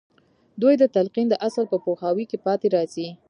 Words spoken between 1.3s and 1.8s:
اصل په